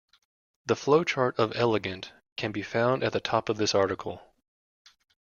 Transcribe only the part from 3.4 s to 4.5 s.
of this article.